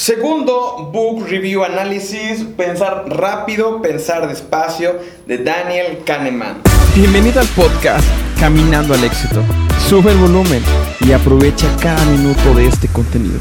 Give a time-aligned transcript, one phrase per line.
[0.00, 6.62] Segundo Book Review Analysis, Pensar rápido, pensar despacio, de Daniel Kahneman.
[6.96, 8.08] Bienvenido al podcast
[8.40, 9.42] Caminando al éxito.
[9.90, 10.62] Sube el volumen
[11.00, 13.38] y aprovecha cada minuto de este contenido.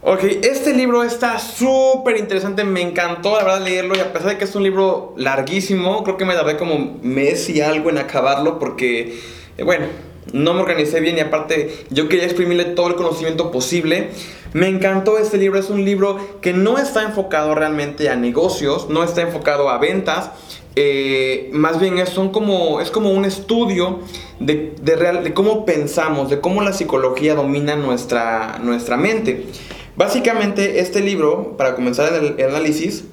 [0.00, 4.38] Ok, este libro está súper interesante, me encantó la verdad leerlo y a pesar de
[4.38, 8.58] que es un libro larguísimo, creo que me tardé como mes y algo en acabarlo
[8.58, 9.20] porque,
[9.58, 9.88] eh, bueno,
[10.32, 14.10] no me organicé bien y aparte yo quería exprimirle todo el conocimiento posible.
[14.54, 19.02] Me encantó este libro, es un libro que no está enfocado realmente a negocios, no
[19.02, 20.30] está enfocado a ventas,
[20.76, 23.98] eh, más bien es, son como, es como un estudio
[24.38, 29.46] de, de cómo pensamos, de cómo la psicología domina nuestra, nuestra mente.
[29.96, 33.06] Básicamente este libro, para comenzar el, análisis,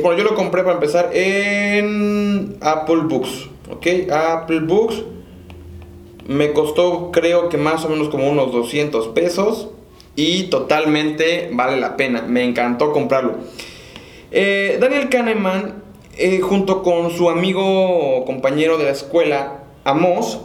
[0.00, 4.12] bueno, yo lo compré para empezar en Apple Books, ¿ok?
[4.12, 5.02] Apple Books
[6.28, 9.70] me costó creo que más o menos como unos 200 pesos
[10.16, 12.22] y totalmente vale la pena.
[12.22, 13.36] Me encantó comprarlo.
[14.32, 15.82] Eh, Daniel Kahneman,
[16.16, 20.40] eh, junto con su amigo compañero de la escuela, Amos,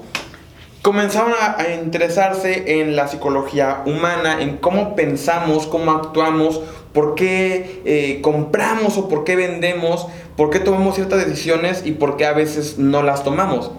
[0.82, 6.62] comenzaron a, interesarse en la psicología humana, en cómo pensamos, cómo actuamos,
[6.94, 12.18] por qué eh, compramos o por qué vendemos, por qué tomamos ciertas decisiones y por
[12.18, 13.72] qué a veces no las tomamos.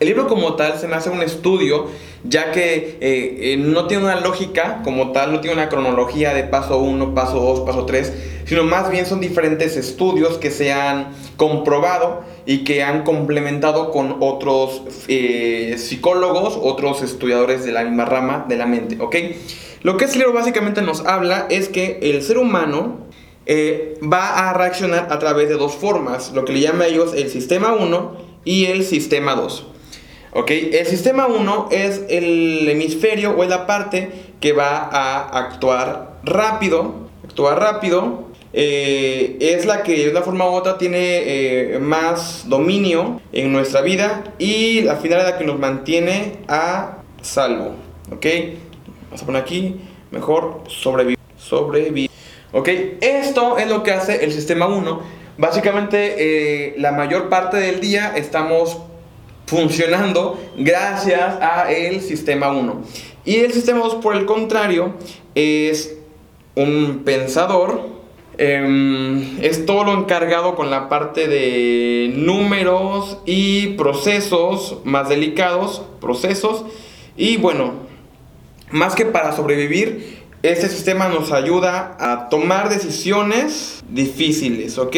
[0.00, 1.86] El libro como tal se me hace un estudio,
[2.22, 6.44] ya que eh, eh, no tiene una lógica como tal, no tiene una cronología de
[6.44, 8.12] paso 1, paso 2, paso 3,
[8.44, 14.18] sino más bien son diferentes estudios que se han comprobado y que han complementado con
[14.20, 19.16] otros eh, psicólogos, otros estudiadores de la misma rama de la mente, ¿ok?
[19.82, 23.08] Lo que este libro básicamente nos habla es que el ser humano
[24.02, 27.30] va a reaccionar a través de dos formas, lo que le llama a ellos el
[27.30, 29.68] sistema 1 y el sistema 2.
[30.32, 30.50] ¿Ok?
[30.50, 37.08] El sistema 1 es el hemisferio o es la parte que va a actuar rápido.
[37.24, 38.28] Actuar rápido.
[38.52, 43.82] Eh, es la que de una forma u otra tiene eh, más dominio en nuestra
[43.82, 47.74] vida y al final es la que nos mantiene a salvo.
[48.10, 48.26] ¿Ok?
[49.04, 49.76] Vamos a poner aquí,
[50.10, 51.18] mejor sobrevivir.
[51.36, 52.10] Sobrevivir.
[52.52, 52.68] ¿Ok?
[53.00, 55.18] Esto es lo que hace el sistema 1.
[55.36, 58.78] Básicamente eh, la mayor parte del día estamos
[59.48, 62.82] funcionando gracias a el sistema 1.
[63.24, 64.94] Y el sistema 2, por el contrario,
[65.34, 65.96] es
[66.54, 67.98] un pensador.
[68.36, 76.64] Em, es todo lo encargado con la parte de números y procesos más delicados, procesos.
[77.16, 77.72] Y bueno,
[78.70, 84.96] más que para sobrevivir, este sistema nos ayuda a tomar decisiones difíciles, ¿ok?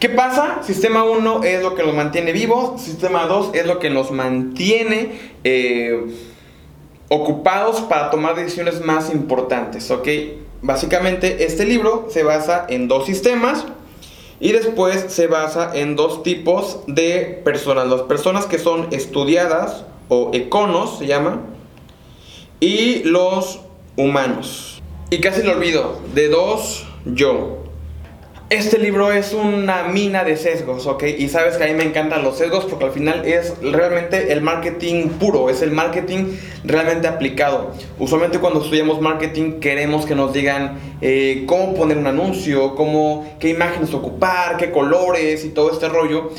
[0.00, 0.62] ¿Qué pasa?
[0.62, 5.12] Sistema 1 es lo que nos mantiene vivos, sistema 2 es lo que nos mantiene
[5.44, 6.06] eh,
[7.10, 10.08] ocupados para tomar decisiones más importantes, ¿ok?
[10.62, 13.66] Básicamente este libro se basa en dos sistemas
[14.40, 17.86] y después se basa en dos tipos de personas.
[17.86, 21.42] Las personas que son estudiadas o econos se llama
[22.58, 23.60] y los
[23.98, 24.80] humanos.
[25.10, 27.69] Y casi lo olvido, de dos yo.
[28.50, 31.04] Este libro es una mina de sesgos, ¿ok?
[31.16, 34.40] Y sabes que a mí me encantan los sesgos porque al final es realmente el
[34.40, 36.32] marketing puro, es el marketing
[36.64, 37.70] realmente aplicado.
[38.00, 43.50] Usualmente cuando estudiamos marketing queremos que nos digan eh, cómo poner un anuncio, cómo, qué
[43.50, 46.32] imágenes ocupar, qué colores y todo este rollo.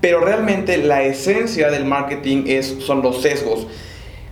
[0.00, 3.68] Pero realmente la esencia del marketing es, son los sesgos.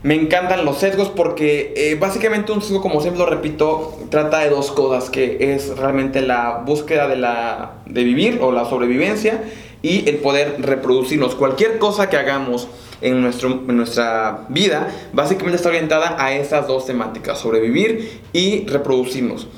[0.03, 4.49] Me encantan los sesgos porque eh, básicamente un sesgo, como siempre lo repito, trata de
[4.49, 9.43] dos cosas, que es realmente la búsqueda de, la, de vivir o la sobrevivencia
[9.83, 11.35] y el poder reproducirnos.
[11.35, 12.69] Cualquier cosa que hagamos
[13.03, 19.49] en, nuestro, en nuestra vida básicamente está orientada a esas dos temáticas, sobrevivir y reproducirnos.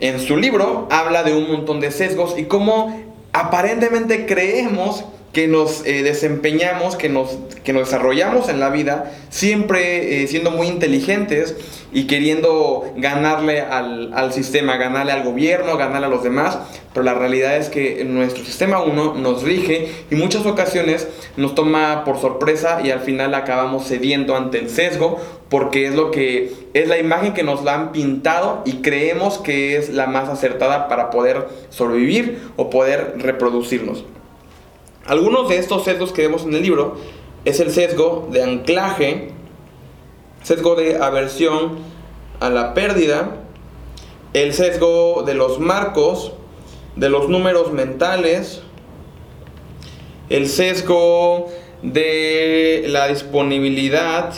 [0.00, 3.02] En su libro habla de un montón de sesgos y cómo
[3.32, 10.22] aparentemente creemos que nos eh, desempeñamos, que nos, que nos desarrollamos en la vida, siempre
[10.22, 11.56] eh, siendo muy inteligentes
[11.90, 16.58] y queriendo ganarle al, al, sistema, ganarle al gobierno, ganarle a los demás,
[16.92, 21.08] pero la realidad es que nuestro sistema 1 nos rige y muchas ocasiones
[21.38, 25.18] nos toma por sorpresa y al final acabamos cediendo ante el sesgo
[25.48, 29.76] porque es lo que es la imagen que nos la han pintado y creemos que
[29.76, 34.04] es la más acertada para poder sobrevivir o poder reproducirnos.
[35.06, 36.96] Algunos de estos sesgos que vemos en el libro
[37.44, 39.32] es el sesgo de anclaje,
[40.42, 41.78] sesgo de aversión
[42.38, 43.36] a la pérdida,
[44.32, 46.32] el sesgo de los marcos,
[46.94, 48.62] de los números mentales,
[50.28, 51.48] el sesgo
[51.82, 54.32] de la disponibilidad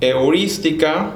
[0.00, 1.12] heurística,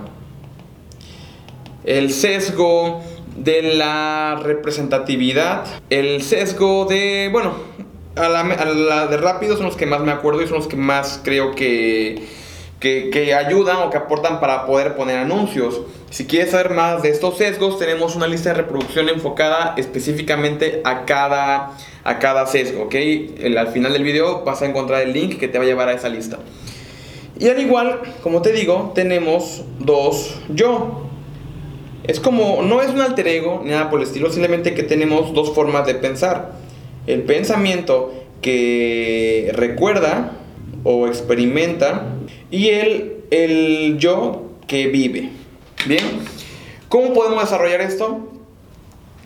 [1.84, 3.02] el sesgo
[3.40, 7.54] de la representatividad, el sesgo de, bueno,
[8.16, 11.20] a la, de rápido son los que más me acuerdo y son los que más
[11.24, 12.26] creo que,
[12.80, 15.80] que, que, ayudan o que aportan para poder poner anuncios.
[16.10, 21.06] Si quieres saber más de estos sesgos, tenemos una lista de reproducción enfocada específicamente a
[21.06, 21.72] cada,
[22.04, 22.94] a cada sesgo, ¿ok?
[23.56, 25.92] al final del video vas a encontrar el link que te va a llevar a
[25.92, 26.38] esa lista.
[27.38, 31.09] Y al igual, como te digo, tenemos dos yo.
[32.10, 35.32] Es como, no es un alter ego ni nada por el estilo, simplemente que tenemos
[35.32, 36.54] dos formas de pensar.
[37.06, 38.12] El pensamiento
[38.42, 40.32] que recuerda
[40.82, 42.06] o experimenta
[42.50, 45.30] y el, el yo que vive.
[45.86, 46.04] Bien,
[46.88, 48.28] ¿cómo podemos desarrollar esto?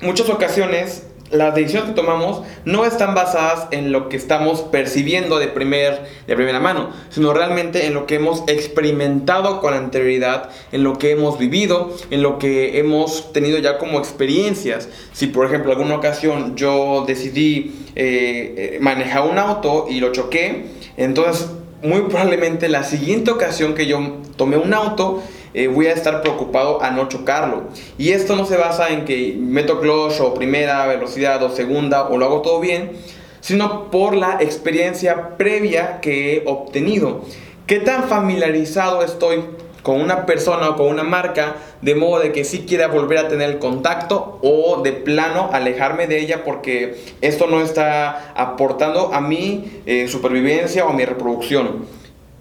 [0.03, 5.49] Muchas ocasiones las decisiones que tomamos no están basadas en lo que estamos percibiendo de,
[5.49, 10.99] primer, de primera mano, sino realmente en lo que hemos experimentado con anterioridad, en lo
[10.99, 14.89] que hemos vivido, en lo que hemos tenido ya como experiencias.
[15.13, 20.67] Si por ejemplo alguna ocasión yo decidí eh, manejar un auto y lo choqué,
[20.97, 21.49] entonces
[21.83, 25.23] muy probablemente la siguiente ocasión que yo tomé un auto,
[25.55, 27.65] eh, voy a estar preocupado a no chocarlo.
[27.97, 32.19] Y esto no se basa en que meto clutch o primera velocidad o segunda o
[32.19, 32.93] lo hago todo bien,
[33.41, 37.23] sino por la experiencia previa que he obtenido.
[37.67, 39.43] ¿Qué tan familiarizado estoy
[39.85, 43.29] con una persona o con una marca de modo de que sí quiera volver a
[43.29, 49.21] tener el contacto o de plano alejarme de ella porque esto no está aportando a
[49.21, 51.85] mi eh, supervivencia o a mi reproducción?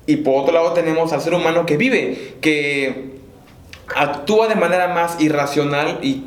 [0.05, 3.13] Y por otro lado tenemos al ser humano que vive, que
[3.95, 6.23] actúa de manera más irracional y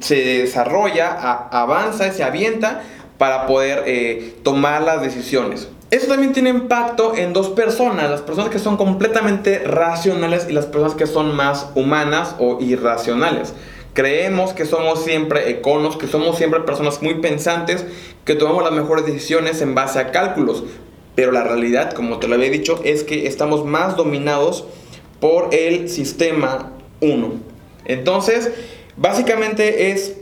[0.00, 1.12] se desarrolla,
[1.50, 2.82] avanza y se avienta
[3.18, 5.68] para poder eh, tomar las decisiones.
[5.90, 10.66] Eso también tiene impacto en dos personas, las personas que son completamente racionales y las
[10.66, 13.54] personas que son más humanas o irracionales.
[13.92, 17.84] Creemos que somos siempre econos, que somos siempre personas muy pensantes,
[18.24, 20.62] que tomamos las mejores decisiones en base a cálculos,
[21.14, 24.64] pero la realidad, como te lo había dicho, es que estamos más dominados
[25.20, 27.32] por el sistema 1.
[27.84, 28.50] Entonces,
[28.96, 30.16] básicamente es,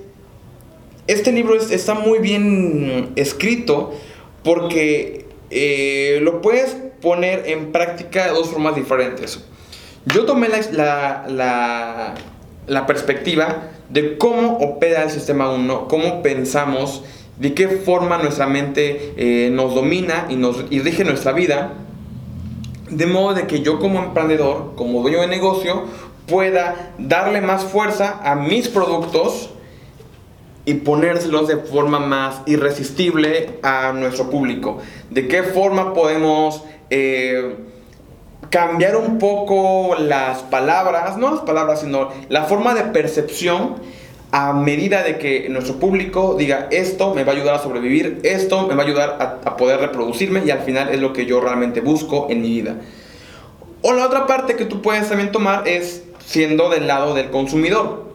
[1.07, 3.93] este libro está muy bien escrito
[4.43, 9.45] porque eh, lo puedes poner en práctica de dos formas diferentes.
[10.07, 12.15] Yo tomé la, la,
[12.67, 17.05] la perspectiva de cómo opera el sistema 1, cómo pensamos
[17.39, 21.75] de qué forma nuestra mente eh, nos domina y nos rige nuestra vida,
[22.91, 25.85] de modo de que yo como emprendedor, como dueño de negocio,
[26.27, 29.51] pueda darle más fuerza a mis productos
[30.65, 34.79] y ponérselos de forma más irresistible a nuestro público.
[35.09, 37.57] ¿De qué forma podemos eh,
[38.51, 43.77] cambiar un poco las palabras, no las palabras, sino la forma de percepción
[44.31, 48.67] a medida de que nuestro público diga esto me va a ayudar a sobrevivir, esto
[48.67, 51.81] me va a ayudar a, poder reproducirme y al final es lo que yo realmente
[51.81, 52.77] busco en mi vida.
[53.83, 58.07] O la otra parte que tú puedes también tomar es siendo del lado del consumidor.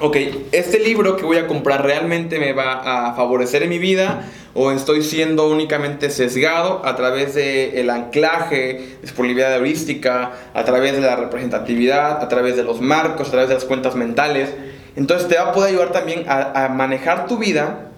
[0.00, 0.16] Ok,
[0.52, 4.70] este libro que voy a comprar realmente me va a favorecer en mi vida o
[4.70, 11.16] estoy siendo únicamente sesgado a través del el anclaje, disponibilidad heurística, a través de la
[11.16, 14.50] representatividad, a través de los marcos, a través de las cuentas mentales.
[14.98, 17.92] Entonces te va a poder ayudar también a, manejar tu vida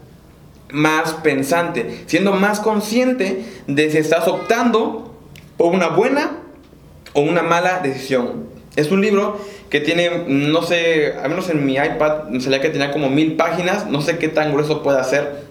[0.70, 5.14] más pensante, siendo más consciente de si estás optando
[5.56, 6.32] por una buena
[7.14, 8.44] o una mala decisión.
[8.76, 9.40] Es un libro
[9.70, 13.86] que tiene, no sé, al menos en mi iPad me que tenía como mil páginas,
[13.86, 15.44] no sé qué tan grueso puede ser.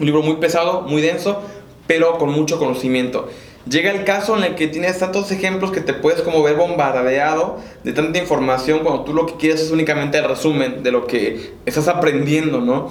[0.00, 1.42] Un libro muy pesado, muy denso,
[1.86, 3.28] pero con mucho conocimiento.
[3.68, 7.60] Llega el caso en el que tienes tantos ejemplos que te puedes como ver bombardeado
[7.84, 11.52] de tanta información cuando tú lo que quieres es únicamente el resumen de lo que
[11.64, 12.90] estás aprendiendo, ¿no?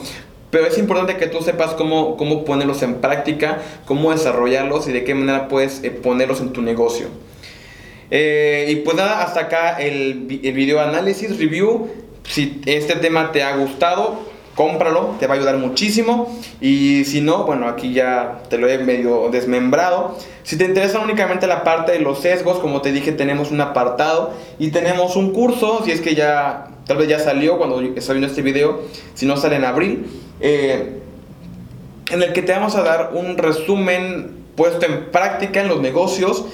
[0.49, 5.03] Pero es importante que tú sepas cómo, cómo ponerlos en práctica, cómo desarrollarlos y de
[5.03, 7.07] qué manera puedes eh, ponerlos en tu negocio.
[8.09, 11.89] Eh, y pues nada, hasta acá el, el video análisis, review.
[12.23, 14.30] Si este tema te ha gustado,
[14.61, 16.31] cómpralo, te va a ayudar muchísimo.
[16.61, 20.15] Y si no, bueno, aquí ya te lo he medio desmembrado.
[20.43, 24.33] Si te interesa únicamente la parte de los sesgos, como te dije, tenemos un apartado
[24.59, 28.27] y tenemos un curso, si es que ya, tal vez ya salió cuando estoy viendo
[28.27, 28.81] este video,
[29.15, 30.05] si no sale en abril,
[30.39, 30.99] eh,
[32.11, 36.45] en el que te vamos a dar un resumen puesto en práctica en los negocios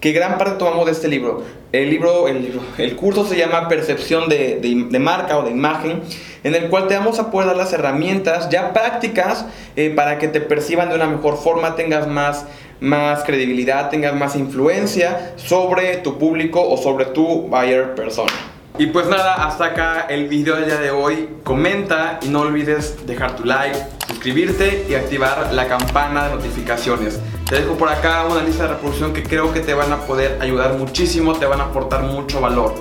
[0.00, 1.42] que gran parte tomamos de este libro.
[1.72, 6.02] El libro, el, el curso se llama Percepción de, de, marca o de imagen,
[6.44, 10.28] en el cual te vamos a poder dar las herramientas ya prácticas eh, para que
[10.28, 12.46] te perciban de una mejor forma, tengas más,
[12.80, 18.32] más credibilidad, tengas más influencia sobre tu público o sobre tu buyer persona.
[18.78, 21.30] Y pues nada, hasta acá el video del día de hoy.
[21.44, 23.78] Comenta y no olvides dejar tu like,
[24.16, 27.20] suscribirte y activar la campana de notificaciones.
[27.48, 30.38] Te dejo por acá una lista de reproducción que creo que te van a poder
[30.40, 32.74] ayudar muchísimo, te van a aportar mucho valor.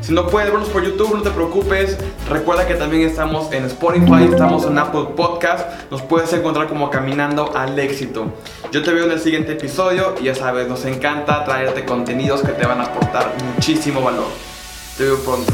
[0.00, 1.96] Si no puedes vernos por YouTube, no te preocupes.
[2.28, 5.88] Recuerda que también estamos en Spotify, estamos en Apple Podcast.
[5.92, 8.32] Nos puedes encontrar como Caminando al Éxito.
[8.72, 12.50] Yo te veo en el siguiente episodio y ya sabes, nos encanta traerte contenidos que
[12.50, 14.26] te van a aportar muchísimo valor.
[14.98, 15.52] Te veo pronto.